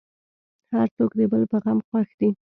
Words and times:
هر 0.73 0.87
څوک 0.97 1.11
د 1.19 1.21
بل 1.31 1.43
په 1.51 1.57
غم 1.63 1.77
خوښ 1.87 2.09
دی. 2.19 2.29